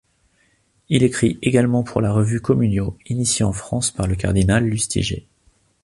[0.89, 5.27] Il écrit également pour la revue Communio, initiée en France par le Cardinal Lustiger.